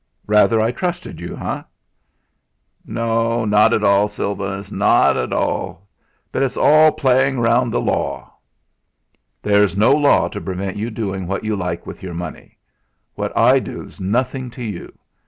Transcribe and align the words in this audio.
"Rather 0.25 0.59
I 0.59 0.71
trusted 0.71 1.21
you, 1.21 1.37
eh!" 1.37 1.61
"No, 2.87 3.45
not 3.45 3.71
at 3.71 3.83
all, 3.83 4.07
Sylvanus, 4.07 4.71
not 4.71 5.15
at 5.15 5.31
all. 5.31 5.87
But 6.31 6.41
it's 6.41 6.57
all 6.57 6.91
playing 6.93 7.39
round 7.39 7.71
the 7.71 7.79
law." 7.81 8.33
"There's 9.43 9.77
no 9.77 9.93
law 9.93 10.27
to 10.29 10.41
prevent 10.41 10.75
you 10.75 10.89
doing 10.89 11.27
what 11.27 11.43
you 11.43 11.55
like 11.55 11.85
with 11.85 12.01
your 12.01 12.15
money. 12.15 12.57
What 13.13 13.31
I 13.37 13.59
do's 13.59 14.01
nothing 14.01 14.49
to 14.49 14.63
you. 14.63 14.91